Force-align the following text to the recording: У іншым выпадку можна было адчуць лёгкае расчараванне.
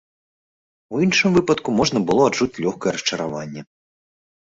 У 0.95 1.01
іншым 1.05 1.37
выпадку 1.37 1.69
можна 1.81 1.99
было 2.09 2.21
адчуць 2.33 2.61
лёгкае 2.67 2.91
расчараванне. 2.99 3.61